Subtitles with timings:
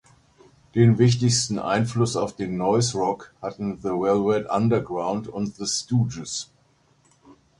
[0.73, 6.49] Den wichtigsten Einfluss auf den Noise-Rock hatten The Velvet Underground und The Stooges.